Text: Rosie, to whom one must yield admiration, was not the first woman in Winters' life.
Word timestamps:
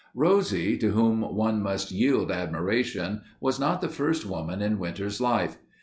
Rosie, 0.15 0.79
to 0.79 0.89
whom 0.93 1.21
one 1.21 1.61
must 1.61 1.91
yield 1.91 2.31
admiration, 2.31 3.21
was 3.39 3.59
not 3.59 3.81
the 3.81 3.87
first 3.87 4.25
woman 4.25 4.59
in 4.59 4.79
Winters' 4.79 5.21
life. 5.21 5.57